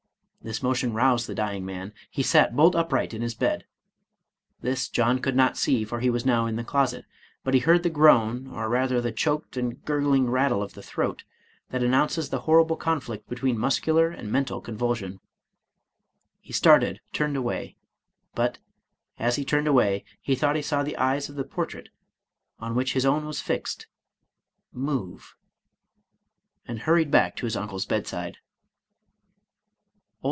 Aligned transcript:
The 0.43 0.59
motion 0.63 0.93
roused 0.93 1.27
the 1.27 1.35
dying 1.35 1.67
man;— 1.67 1.93
he 2.09 2.23
sat 2.23 2.55
bolt 2.55 2.75
upright 2.75 3.13
in 3.13 3.21
his 3.21 3.35
bed. 3.35 3.63
This 4.59 4.89
John 4.89 5.19
could 5.19 5.35
not 5.35 5.55
see, 5.55 5.83
for 5.85 5.99
he 5.99 6.09
was 6.09 6.25
now 6.25 6.47
in 6.47 6.55
the 6.55 6.63
closet; 6.63 7.05
but 7.43 7.53
he 7.53 7.59
heard 7.59 7.83
the 7.83 7.91
groan, 7.91 8.47
or 8.47 8.67
rather 8.67 8.99
the 8.99 9.11
choked 9.11 9.55
and 9.55 9.85
gurgling 9.85 10.31
rattle 10.31 10.63
of 10.63 10.73
the 10.73 10.81
throat, 10.81 11.25
that 11.69 11.83
announces 11.83 12.29
the 12.29 12.39
horrible 12.39 12.75
conflict 12.75 13.29
between 13.29 13.55
muscular 13.55 14.07
and 14.09 14.31
mental 14.31 14.61
convulsion. 14.61 15.19
He 16.39 16.53
started, 16.53 17.01
turned 17.13 17.37
away; 17.37 17.75
but, 18.33 18.57
as 19.19 19.35
he 19.35 19.45
turned 19.45 19.67
away, 19.67 20.03
he 20.21 20.33
thought 20.33 20.55
he 20.55 20.63
saw 20.63 20.81
the 20.81 20.97
eyes 20.97 21.29
of 21.29 21.35
the 21.35 21.43
portrait, 21.43 21.89
on 22.59 22.73
which 22.73 22.93
his 22.93 23.05
own 23.05 23.27
was 23.27 23.41
fixed, 23.41 23.85
move, 24.73 25.35
and 26.67 26.79
hurried 26.79 27.11
back 27.11 27.35
to 27.35 27.45
his 27.45 27.55
uncle's 27.55 27.85
bedside. 27.85 28.37